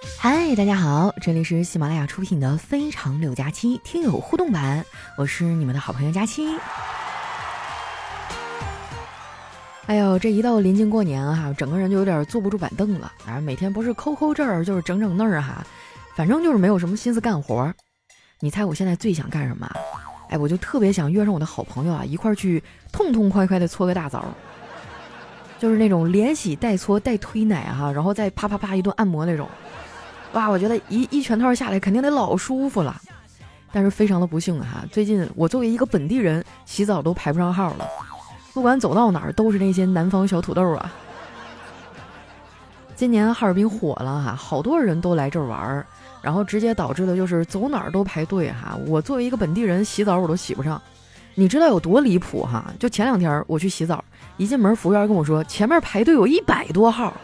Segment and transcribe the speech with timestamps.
[0.00, 4.84] 嗨，大家好，这里是喜马拉雅出品的《非常六加七》听友互动版，
[5.16, 6.56] 我是你们的好朋友佳期。
[9.86, 13.40] 哎呦，这一到临近过年哈，整个人就有点坐不住板凳了啊！
[13.40, 15.66] 每天不是抠抠这儿，就是整整那儿哈，
[16.14, 17.74] 反正就是没有什么心思干活。
[18.38, 19.68] 你猜我现在最想干什么？
[20.28, 22.62] 哎，我就特别想约上我的好朋友啊，一块儿去
[22.92, 24.26] 痛痛快快的搓个大澡，
[25.58, 29.48] 就是那种连洗带搓带推奶哈，然后再啪啪啪一顿按摩那种。
[30.32, 33.00] 哇，我觉得一一拳套下来肯定得老舒服了。
[33.70, 37.86] 但是非常的不幸哈，最近我作为一个本地人，洗澡都排不上号了。
[38.54, 40.92] 不管走到哪儿都是那些南方小土豆啊！
[42.96, 45.86] 今年哈尔滨火了哈，好多人都来这儿玩儿，
[46.22, 48.76] 然后直接导致的就是走哪儿都排队哈。
[48.86, 50.80] 我作为一个本地人，洗澡我都洗不上，
[51.34, 52.72] 你知道有多离谱哈？
[52.78, 54.02] 就前两天我去洗澡，
[54.38, 57.14] 一进门服务员跟我说前面排队有一百多号，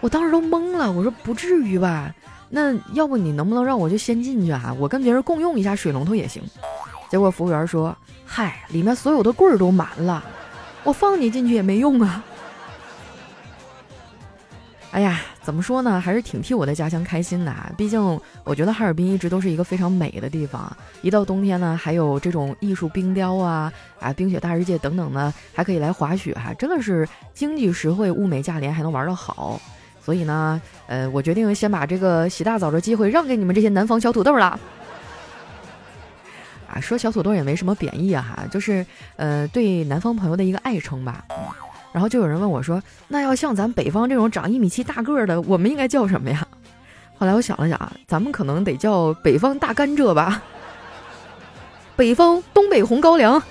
[0.00, 2.14] 我当时都懵了，我说不至于吧？
[2.48, 4.74] 那要不你能不能让我就先进去啊？
[4.78, 6.42] 我跟别人共用一下水龙头也行。
[7.08, 7.96] 结果服务员说。
[8.32, 10.22] 嗨，里面所有的柜儿都满了，
[10.84, 12.24] 我放你进去也没用啊！
[14.92, 17.72] 哎呀，怎么说呢，还是挺替我的家乡开心的啊。
[17.76, 29.60] 毕竟我觉得哈尔滨一直都是一个非常美的地方，一到冬天呢，还有这种艺术冰雕啊、啊冰雪大世界等等呢，还可以来滑雪哈，真的是经济实惠、物美价廉，还能玩得好。
[30.02, 34.58] 所以呢，呃，我决定先把这个洗大澡的机会让给你们这些南方小土豆了。
[36.68, 41.24] 啊，说小土豆也没什么贬义啊，哈，就是呃对南方朋友的一个爱称吧。
[41.92, 46.46] 然后就有人问我说：“那要像咱北方这种长一米七大个的，我们应该叫什么呀？”
[47.18, 50.40] 后来我想了想啊，咱们可能得叫北方大甘蔗吧，
[51.96, 53.42] 北方东北红高粱。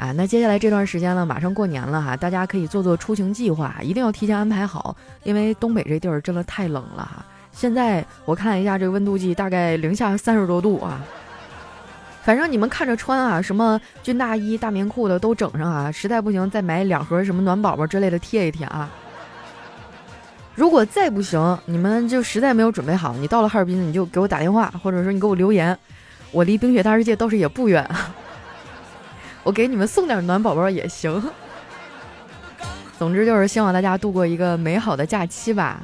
[0.00, 7.22] 啊，那接下来这段时间呢，马上过年了哈，大家可以做做出行计划，一定要提前安排好，因为东北这地儿真的太冷了哈。
[7.52, 11.04] 现在我看一下这个温度计，大概零下三十多度啊。
[12.22, 15.92] 反正你们看着穿啊，什么军大衣、大棉裤的都整上啊。
[15.92, 18.88] 实在不行，再买两盒什么暖宝宝之类的贴一贴啊。
[20.54, 25.78] 如果再不行，你们就实在没有准备好，你到了哈尔滨，你就给我打电话，或者说你给我留言。
[26.32, 27.86] 我离冰雪大世界倒是也不远，
[29.42, 31.22] 我给你们送点暖宝宝也行。
[32.98, 35.80] 总之就是希望大家度过一个美好的假期吧。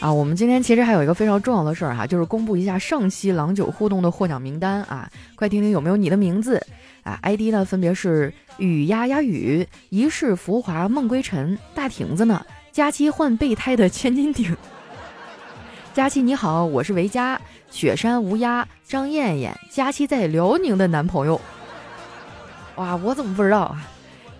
[0.00, 6.64] 啊，我们今天其实还有一个非常重要的事儿哈，就是公布一下上期郎酒互动的获奖名单啊，快听听有没有你的名字
[7.02, 14.56] 啊？ID 呢分别是雨呀呀雨、一世浮华梦归尘、大亭子呢、佳期换备胎的千斤顶。
[15.94, 17.40] 佳期你好，我是维嘉、
[17.70, 21.40] 雪山无鸦、张艳艳，佳期在辽宁的男朋友。
[22.76, 23.82] 哇，我怎么不知道啊？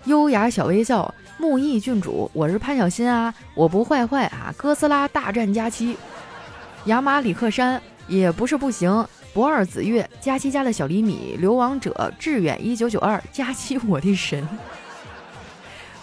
[0.05, 1.13] 优雅小微笑。
[1.37, 4.53] 木易郡主，我是潘小新啊，我不坏坏啊。
[4.57, 5.97] 哥斯拉大战佳期，
[6.85, 9.05] 雅马里克山也不是不行。
[9.33, 14.47] 不二子月，佳期家的小厘米，流亡者，致远一九九二，佳期我的神。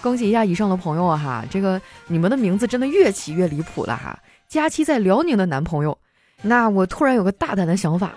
[0.03, 4.19] 恭喜一下以上的朋友哈，这个你们的名字真的越起越离谱了哈。
[4.49, 5.97] 佳期在辽宁的男朋友，
[6.43, 8.13] 那我突然有个大胆的想法，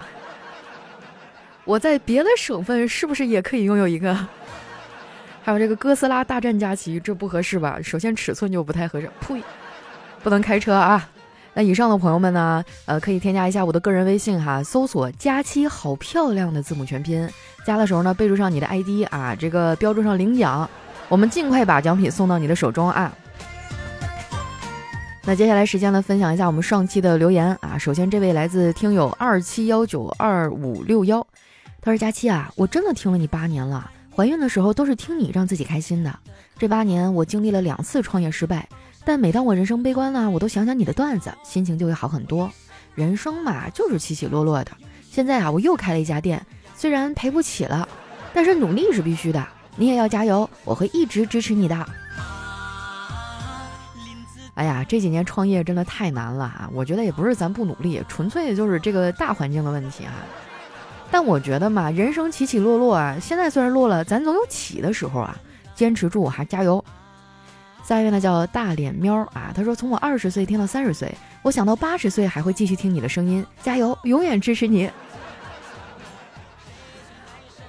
[1.65, 4.15] 我在别的省份是不是也可以拥有一个？
[5.41, 7.79] 还有这个哥斯拉大战佳期，这不合适吧？
[7.81, 9.41] 首先尺寸就不太合适，呸，
[10.21, 11.09] 不能开车啊！
[11.55, 12.63] 那以上的朋友们呢？
[12.85, 17.27] 呃，可以添加一下我的个人微信哈，搜索“佳期好漂亮”的字母全拼，
[17.65, 20.69] 加的时候呢，备注上你的 ID 啊，这个标注上领奖，
[21.07, 23.11] 我们尽快把奖品送到你的手中啊！
[25.29, 27.77] 那接下来时间呢，分享一下我们上期的留言啊。
[27.77, 31.21] 首先这位来自听友二七幺九二五六幺，
[31.83, 36.11] 他说：“佳期啊，我真的听了你八年了。”怀孕的时候都是听你让自己开心的。
[36.57, 38.67] 这八年我经历了两次创业失败，
[39.05, 42.51] 但每当我人生悲观呢，我都想想你的段子，心情就会好很多。
[42.95, 44.71] 人生嘛，就是起起落落的。
[45.11, 46.43] 现在啊，我又开了一家店，
[46.75, 47.87] 虽然赔不起了，
[48.33, 49.47] 但是努力是必须的。
[49.75, 51.87] 你也要加油，我会一直支持你的。
[54.59, 56.69] 哎呀，这几年创业真的太难了啊！
[56.73, 60.11] 我觉得也不是咱不努力，纯粹就是这个大环境的问题啊。
[61.09, 65.33] 但我觉得嘛，人生起起落落啊，现在虽然落了，咱总有起的时候啊，
[65.73, 66.83] 坚持住哈，加油！
[67.85, 71.09] 下一位呢叫大脸喵啊，他说从我二十岁听到三十岁，
[71.41, 74.91] 我想到八十岁还会继续听你的声音，加油，永远支持你。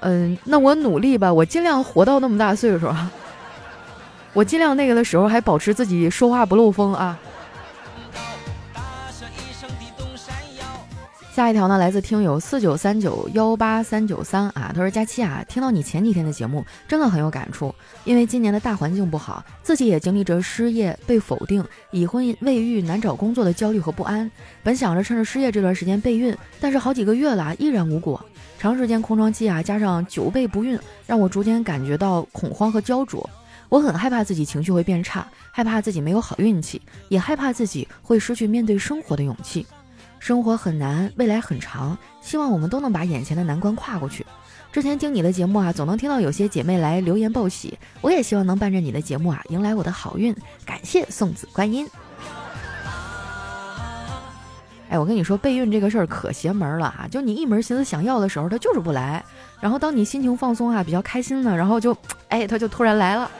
[0.01, 3.13] 嗯，那我努力吧，我尽量活到那么大岁数啊，
[4.33, 7.19] 我尽量那个的时候还保持自己说话不漏风啊。
[11.33, 17.75] 下一条呢，来自听友四九三九幺八三九三啊，他说：“佳期啊，听到你前几天的节目，真的很有感触。
[18.05, 24.31] 因为今年的大环境不好，自己也经历着失业、被否定、已婚未育、难找工作的焦虑和不安。
[24.63, 28.23] 本想着趁着失业这段时间备孕，但是好几个月了，依然无果。
[28.59, 33.31] 长时间空窗期啊，加上久备不孕，让我逐渐感觉到恐慌和焦灼。
[33.71, 39.67] 我很害怕自己情绪会变差，害怕自己没有好运气，也害怕自己会失去面对生活的勇气。”
[40.21, 44.27] 生活很难，未来很长，希望我们都能把眼前的难关跨过去。
[44.71, 50.37] 之前听你的节目啊，总能听到有些姐妹来留言报喜，我也希望能伴着你的节目啊，迎来我的好运。
[50.67, 51.89] 感谢送子观音。
[54.91, 57.09] 哎，我跟你说，备孕这个事儿可邪门了啊！
[57.11, 59.23] 就你一门心思想要的时候，他就是不来；
[59.61, 61.97] 然后当你心情放松啊，比较开心呢，然后就，
[62.29, 63.31] 哎，他就突然来了。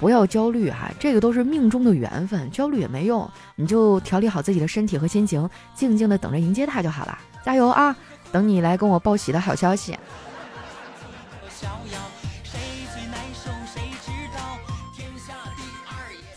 [0.00, 7.18] 不要焦虑哈，这个都是命中的缘分，焦虑也没用，你就调理好自己的身体和心情，静静的等着迎接它就好了。
[7.44, 7.94] 加油啊！
[8.32, 9.96] 等你来跟我报喜的好消息。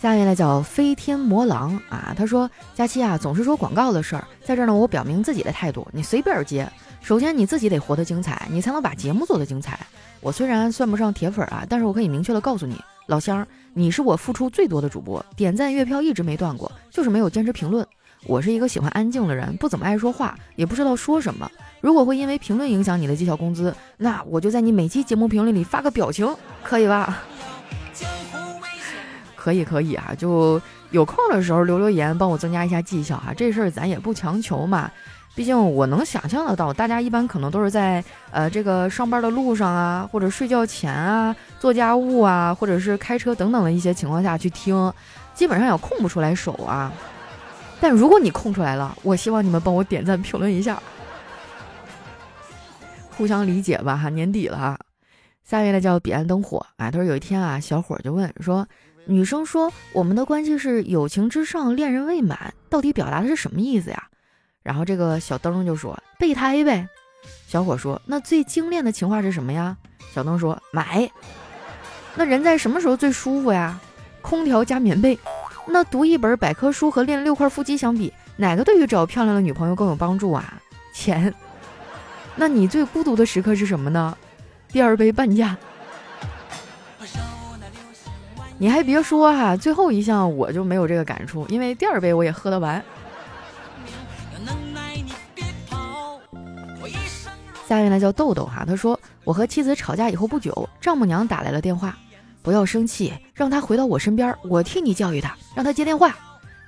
[0.00, 6.70] 下面呢叫飞天魔狼啊，他说佳期啊总是说广告的事儿，在这儿呢我表明自己的态度，你随便接。
[7.00, 9.78] 首先你自己得活得精彩，你才能把节目做得精彩。
[10.20, 12.78] 我虽然算不上铁粉啊，但是我可以明确的告诉你。
[13.06, 17.86] 老乡，你是我付出最多的主播，点赞月票一直没断过，就是没有坚持评论。
[18.26, 21.50] 我是一个喜欢安静的人，不怎么爱说话，也不知道说什么。
[21.82, 27.22] 如果会因为评论影响你的绩效工资，那我就在你每期节目评论里发个表情，可以吧？
[29.36, 30.58] 可以可以啊，就
[30.90, 33.34] 有空的时候留留言，帮我增加一下绩效啊。
[33.36, 34.90] 这事儿咱也不强求嘛。
[35.34, 44.92] 毕竟我能想象得到，大家一般可能都是在呃这个上班的路上啊，或者睡觉前啊，做家务啊，或者是开车等等的一些情况下去听，
[45.34, 46.92] 基本上也空不出来手啊。
[47.80, 50.80] 但如果你空出来了，我希望你们帮我点赞评论一下，
[53.16, 54.08] 互相理解吧哈。
[54.08, 54.78] 年底了哈，
[55.42, 58.64] 下一位呢叫彼岸灯火啊，他说有一天啊，小伙就问说，
[59.06, 64.00] 女生说我们的关系是友情之上，恋人未满，到底表达的是什么意思呀？
[64.64, 66.88] 然后这个小灯就说：“备胎呗。”
[67.46, 69.76] 小伙说：“那最精炼的情话是什么呀？”
[70.12, 71.08] 小灯说：“买。”
[72.16, 73.78] 那人在什么时候最舒服呀？
[74.22, 75.18] 空调加棉被。
[75.66, 80.60] 那读一本百科书和练六块腹肌相比，哪个对于找漂亮的女朋友更有帮助啊？
[80.92, 81.32] 钱。
[82.34, 84.16] 那你最孤独的时刻是什么呢？
[84.68, 85.56] 第二杯半价。
[88.56, 92.82] 你还别说哈，最后一项我就没有这个感触，因为第二杯我也喝得完。
[97.76, 101.96] 下面呢叫豆豆哈，他说我和妻子吵架以后不久，丈母娘打来了电话，
[102.42, 106.14] 不要生气，让他回到我身边，我替你教育他，让他接电话。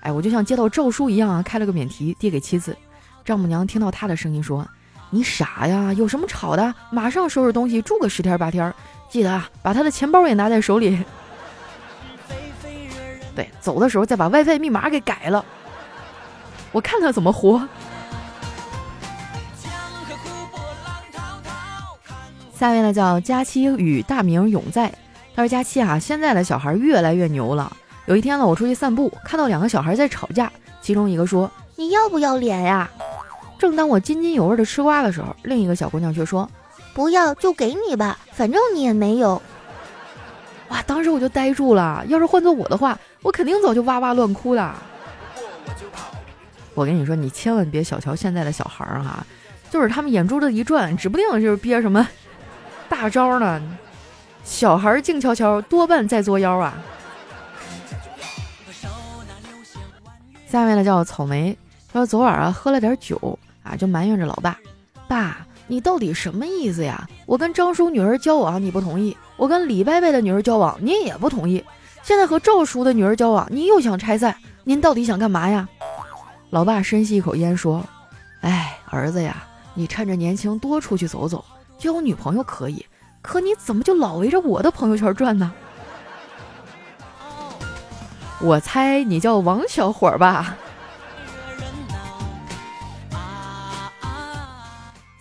[0.00, 2.76] 哎，我就像接到诏书一样啊，开了个免提递给妻子。
[3.24, 4.66] 丈母娘听到他的声音说
[5.10, 6.74] ：“你傻呀，有什么吵的？
[6.90, 8.72] 马上收拾东西住个十天八天，
[9.08, 11.02] 记得啊，把他的钱包也拿在手里。
[13.34, 15.44] 对，走的时候再把 WiFi 密码给改了，
[16.72, 17.68] 我看他怎么活。”
[22.58, 24.88] 下面呢叫佳期与大名永在，
[25.34, 27.70] 他说佳期啊，现在的小孩越来越牛了。
[28.06, 30.50] 有一天呢，我出去散步，看到两个小孩在吵架，
[30.80, 32.88] 其中一个说：“你要不要脸呀？”
[33.58, 36.48] 正当我津津有味的吃瓜的时候，另一个小姑娘却说
[36.94, 39.42] ：“不要就给你吧，反正你也没有。”
[40.70, 42.02] 哇，当时我就呆住了。
[42.08, 44.74] 要是换做我的话，我肯定早就哇哇乱哭了。
[46.74, 49.26] 我跟你说，你千万别小瞧现在的小孩儿哈，
[49.70, 52.06] 就是他们眼珠子一转，指不定就是憋什么。
[52.88, 53.60] 大招呢？
[54.44, 56.74] 小孩静悄悄，多半在作妖啊！
[60.48, 61.58] 下面呢叫草莓，
[61.92, 64.56] 他说昨晚啊喝了点酒啊，就埋怨着老爸
[65.08, 67.08] ：“爸，你到底什么意思呀？
[67.26, 71.64] 我跟张叔女儿交往你不同意，我跟李伯伯的女儿交往你也不同意，
[72.04, 75.68] 现在和赵叔的女儿交往你又想拆散，您到底想干嘛呀？”
[76.50, 77.84] 老爸深吸一口烟说
[78.42, 79.42] ：“哎，儿子呀，
[79.74, 81.44] 你趁着年轻多出去走走。”
[81.78, 82.84] 交女朋友可以，
[83.22, 85.52] 可你怎么就老围着我的朋友圈转呢？
[88.40, 90.56] 我猜你叫王小伙吧。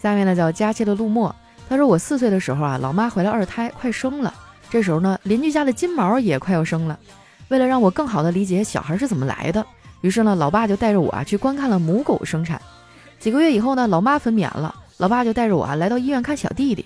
[0.02, 1.34] 下面呢叫佳期的陆墨，
[1.68, 4.34] 他说我四岁的时候啊，老妈怀了二胎，快生了。
[4.70, 7.00] 这时候呢，邻居家的金毛也快要生了。
[7.48, 9.66] 为了让我更好的理解小孩是怎么来的，
[10.02, 12.62] 于是呢，老爸就带着我啊去观看了母狗生产。
[13.20, 14.76] 几个月以后呢，老妈分娩了。
[14.98, 16.86] 老爸就带着我啊来到医院看小弟弟，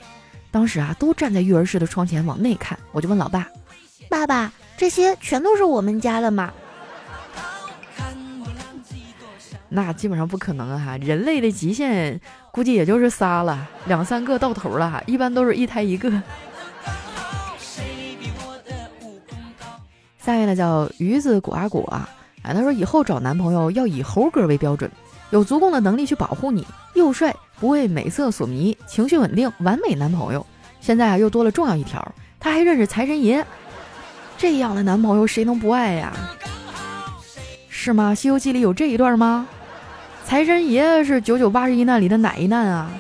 [0.50, 3.48] 当时啊都站在育儿室的窗前往内看，我就问老爸
[4.10, 6.52] ：“爸爸，这些全都是我们家的吗？”
[9.72, 10.98] 那基本上不可能啊！
[10.98, 12.20] 人类的极限
[12.52, 16.10] 估计也就是仨了，两三个到头了，一般都是一胎一个。
[20.18, 22.10] 下面呢叫鱼子果啊果啊，
[22.42, 24.90] 哎，他说以后找男朋友要以猴哥为标准，
[25.30, 30.46] 有足够的能力去保护你，又帅，不为美色所迷，情绪稳定，完美男朋友。
[30.80, 33.44] 现在啊又多了重要一条，他还认识财神爷，
[34.38, 36.14] 这样的男朋友谁能不爱呀？
[37.68, 38.12] 是吗？
[38.16, 39.48] 《西游记》里有这一段吗？
[40.26, 42.92] 财神爷是九九八十一难里的哪一难啊？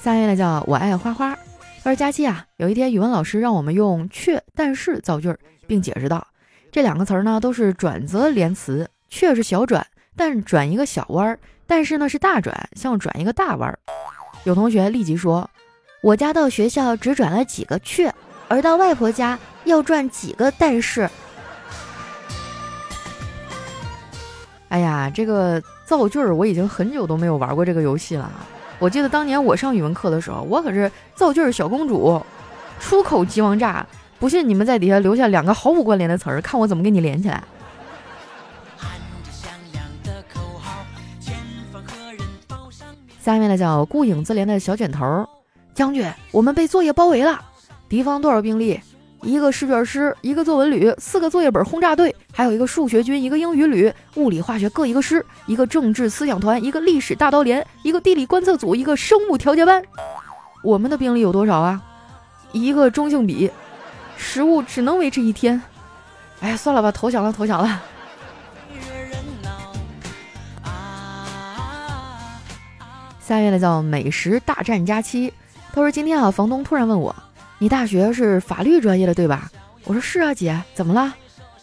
[0.00, 1.34] 下面呢叫我爱花花。
[1.82, 5.34] 他说佳期啊，有一天语文老师让我们用却、但是造句，
[5.66, 6.24] 并解释道，
[6.70, 9.84] 这两个词儿呢都是转折连词，却是小转，
[10.16, 13.78] 但转一个小弯儿；但是呢是大转，像转一个大弯儿。
[14.44, 15.48] 有同学立即说，
[16.02, 18.12] 我家到学校只转了几个却，
[18.48, 21.08] 而到外婆家要转几个但是。
[24.68, 28.30] 哎呀，这个造句儿我已经很久都没有玩过这个游戏了。
[28.78, 32.20] 我记得当年我上语文课的时候，我可是造句儿小公主，
[32.80, 33.86] 出口即王炸。
[34.18, 37.42] 不信你们在底下留下两个毫无关联的词儿，看我怎么给你连起来。
[43.22, 45.24] 下面呢叫顾影自怜的小卷头
[45.74, 47.40] 将军，我们被作业包围了，
[47.88, 48.80] 敌方多少兵力？
[49.22, 59.80] 一个试卷师，一个作文旅，四个作业本轰炸队，还有一个数学军，一个英语旅，物理化学各一个师，一个政治思想团，一个历史大刀连，一个地理观测组，一个生物调节班。
[60.64, 61.80] 我们的兵力有多少啊？
[62.50, 63.48] 一个中性笔，
[64.16, 65.62] 食物只能维持一天。
[66.40, 67.80] 哎，算了吧，投降了，投降了。
[73.24, 75.32] 下一位呢叫美食大战佳期，
[75.72, 77.14] 他说今天啊，房东突然问我。
[77.58, 79.48] 你大学是法律专业的对吧？
[79.84, 81.14] 我说是啊，姐，怎么了？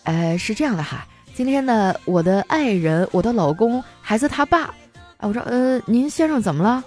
[0.03, 4.73] 哎，是这样的哈，今天呢，我的爱人、我的老公、孩子他爸，
[5.17, 6.81] 哎，我说，呃，您先生怎么了？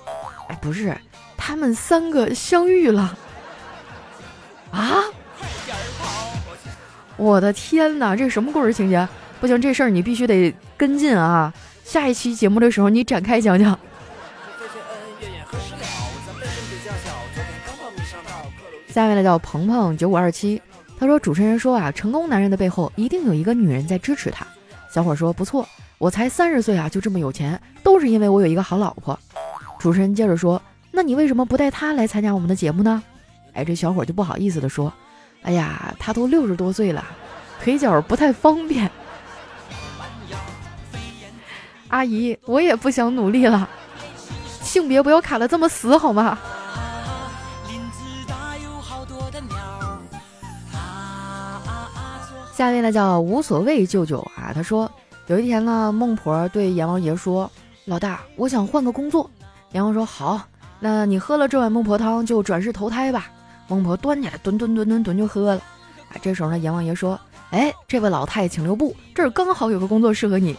[0.48, 0.96] 哎，不是，
[1.36, 3.16] 他们三个相遇了。
[4.70, 5.04] 啊！
[7.18, 9.06] 我的天哪，这什么故事情节？
[9.38, 11.52] 不行，这事儿你必须得跟进啊！
[11.84, 13.78] 下一期节目的时候你展开讲讲。
[18.92, 20.60] 下面呢叫鹏鹏九五二七，
[20.98, 24.46] 他说主持人说啊，成功男人的背后一定有一个女人在支持他。
[24.92, 29.18] 小伙说不错，我才三十岁啊，就这么有钱，都是因为我有一个好老婆。
[29.78, 33.02] 主持人接着说，那你为什么不带她来参加我们的节目呢？
[33.54, 34.92] 哎，这小伙就不好意思的说，
[35.40, 37.02] 哎呀，他都六十多岁了，
[37.62, 38.90] 腿脚不太方便。
[41.88, 43.66] 阿姨，我也不想努力了，
[44.60, 46.38] 性别不要卡的这么死好吗？
[52.62, 54.88] 下一位呢叫无所谓舅舅啊，他说
[55.26, 57.50] 有一天呢，孟婆对阎王爷说
[57.86, 59.28] ：“老大，我想换个工作。”
[59.74, 60.40] 阎王说：“好，
[60.78, 63.28] 那你喝了这碗孟婆汤就转世投胎吧。”
[63.66, 65.60] 孟婆端起来，吨吨吨吨吨就喝了。
[66.08, 67.18] 啊，这时候呢，阎王爷说
[67.50, 70.54] ：“哎，这位老太请留步，这儿刚好有个工作适合你，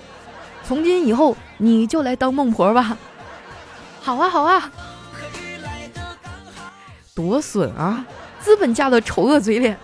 [0.65, 2.97] 从今以后你就来当孟婆吧。”
[4.03, 4.69] 好啊，好啊，
[7.15, 8.05] 多损啊！
[8.41, 9.77] 资本家的丑恶嘴脸。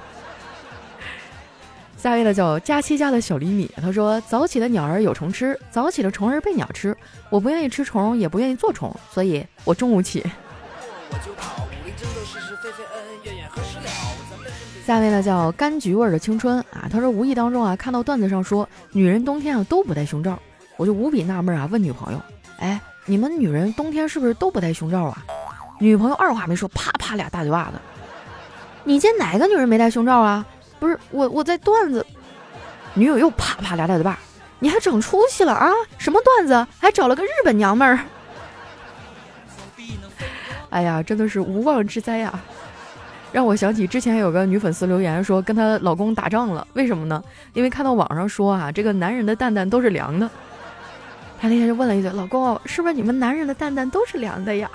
[2.01, 6.96] 下一位呢叫佳期家的小厘米，他说：“早起的鸟儿有虫吃，早起的虫儿被鸟吃。
[7.29, 10.25] 我不愿意吃虫，也不愿意做虫，所以我中午起。”
[14.86, 20.39] 下一位呢叫柑橘味的青春啊，他说无意当中啊看到段子上说女人冬天啊都不戴胸罩，
[20.77, 22.22] 我就无比纳闷啊，问女朋友
[22.60, 25.22] ：“哎，你们女人冬天是不是都不戴胸罩啊？”
[25.82, 27.74] 女朋友二话没说，啪啪俩大嘴巴子
[28.86, 30.46] ：“你见哪个女人没戴胸罩啊？”
[30.79, 32.05] 不是我，我在段子，
[32.93, 34.17] 女友又啪啪俩大嘴巴，
[34.59, 35.69] 你还整出息了啊？
[35.98, 36.65] 什么段子？
[36.79, 38.00] 还找了个日本娘们儿？
[40.71, 42.39] 哎呀，真的是无妄之灾呀！
[43.31, 47.21] 让我想起之前有个女粉丝留言说跟她老公打仗了，为什么呢？
[47.53, 50.29] 因为看到网上说啊，这个男人的蛋蛋都是凉的。
[51.39, 54.69] 她那天就问了一句：“老公，是不是你们男人的蛋蛋都是凉的呀？”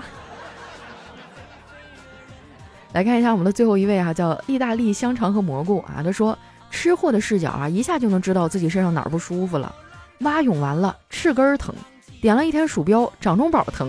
[2.95, 6.01] 来看一下我们的最后一位啊，叫意大利香肠和蘑菇啊。
[6.05, 6.39] 他说，
[6.71, 9.75] 吃货的视角啊，一下就能知道自己身上哪儿不舒服了。
[10.21, 11.75] 蛙泳完了，翅根疼；
[12.23, 13.89] 点了一天鼠标，掌中宝疼；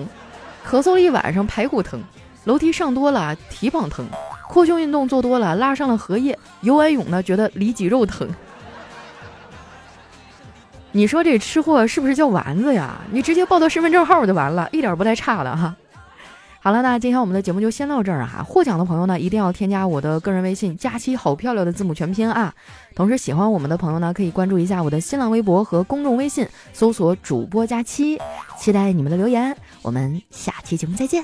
[0.68, 2.00] 咳嗽了一晚上，排骨疼；
[2.46, 4.04] 楼梯上多了，蹄膀疼；
[4.50, 8.28] 扩胸运动做多了，拉伤了荷叶；游完泳呢，觉得里脊肉疼。
[10.92, 12.96] 你说这吃货是不是叫丸子呀？
[13.12, 15.76] 你直接报到身份证号就完了，一点不带差的哈。
[16.66, 18.44] 好了，那今天我们的节目就先到这儿啊！
[18.44, 22.52] 获奖的朋友呢，一定要添加我的个人微信“佳期好漂亮”的字母全拼啊！
[22.96, 28.20] 同时喜欢我们的朋友呢，可以关注一下我的新浪微博和公众微信，搜索“主播佳期”，
[28.58, 29.56] 期待你们的留言。
[29.84, 31.24] 我们下期节目再见。